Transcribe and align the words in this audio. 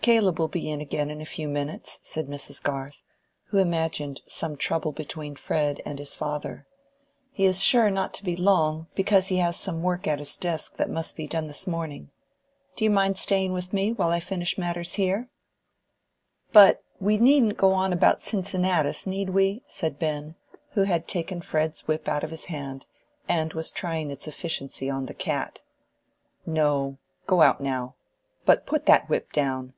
"Caleb 0.00 0.38
will 0.38 0.48
be 0.48 0.70
in 0.70 0.80
again 0.80 1.10
in 1.10 1.20
a 1.20 1.26
few 1.26 1.48
minutes," 1.50 2.00
said 2.02 2.28
Mrs. 2.28 2.62
Garth, 2.62 3.02
who 3.48 3.58
imagined 3.58 4.22
some 4.24 4.56
trouble 4.56 4.90
between 4.90 5.36
Fred 5.36 5.82
and 5.84 5.98
his 5.98 6.16
father. 6.16 6.66
"He 7.30 7.44
is 7.44 7.62
sure 7.62 7.90
not 7.90 8.14
to 8.14 8.24
be 8.24 8.34
long, 8.34 8.86
because 8.94 9.26
he 9.26 9.36
has 9.36 9.58
some 9.58 9.82
work 9.82 10.06
at 10.06 10.18
his 10.18 10.38
desk 10.38 10.76
that 10.76 10.88
must 10.88 11.14
be 11.14 11.26
done 11.28 11.46
this 11.46 11.66
morning. 11.66 12.08
Do 12.74 12.84
you 12.84 12.90
mind 12.90 13.18
staying 13.18 13.52
with 13.52 13.74
me, 13.74 13.92
while 13.92 14.08
I 14.08 14.18
finish 14.18 14.56
my 14.56 14.64
matters 14.68 14.94
here?" 14.94 15.28
"But 16.54 16.82
we 16.98 17.18
needn't 17.18 17.58
go 17.58 17.72
on 17.72 17.92
about 17.92 18.22
Cincinnatus, 18.22 19.06
need 19.06 19.28
we?" 19.28 19.62
said 19.66 19.98
Ben, 19.98 20.36
who 20.70 20.84
had 20.84 21.06
taken 21.06 21.42
Fred's 21.42 21.86
whip 21.86 22.08
out 22.08 22.24
of 22.24 22.30
his 22.30 22.46
hand, 22.46 22.86
and 23.28 23.52
was 23.52 23.70
trying 23.70 24.10
its 24.10 24.26
efficiency 24.26 24.88
on 24.88 25.04
the 25.04 25.12
cat. 25.12 25.60
"No, 26.46 26.96
go 27.26 27.42
out 27.42 27.60
now. 27.60 27.94
But 28.46 28.64
put 28.64 28.86
that 28.86 29.10
whip 29.10 29.34
down. 29.34 29.74